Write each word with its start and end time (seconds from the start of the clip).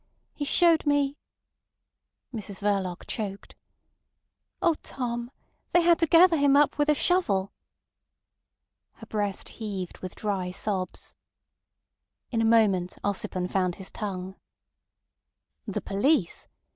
He 0.33 0.45
showed 0.45 0.87
me—" 0.87 1.15
Mrs 2.33 2.59
Verloc 2.59 3.05
choked. 3.05 3.53
"Oh, 4.59 4.73
Tom, 4.81 5.29
they 5.73 5.83
had 5.83 5.99
to 5.99 6.07
gather 6.07 6.37
him 6.37 6.55
up 6.57 6.79
with 6.79 6.89
a 6.89 6.95
shovel." 6.95 7.51
Her 8.93 9.05
breast 9.05 9.47
heaved 9.49 9.99
with 9.99 10.15
dry 10.15 10.49
sobs. 10.49 11.13
In 12.31 12.41
a 12.41 12.45
moment 12.45 12.97
Ossipon 13.03 13.47
found 13.47 13.75
his 13.75 13.91
tongue. 13.91 14.37
"The 15.67 15.81
police! 15.81 16.47